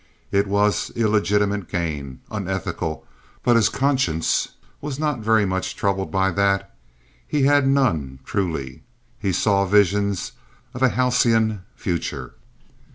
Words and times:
It 0.31 0.47
was 0.47 0.89
illegitimate 0.95 1.69
gain, 1.69 2.21
unethical; 2.31 3.05
but 3.43 3.55
his 3.55 3.69
conscience 3.69 4.49
was 4.81 4.97
not 4.97 5.19
very 5.19 5.45
much 5.45 5.75
troubled 5.75 6.09
by 6.11 6.31
that. 6.31 6.73
He 7.27 7.43
had 7.43 7.67
none, 7.67 8.17
truly. 8.25 8.81
He 9.19 9.31
saw 9.31 9.63
visions 9.65 10.31
of 10.73 10.81
a 10.81 10.89
halcyon 10.89 11.65
future. 11.75 12.33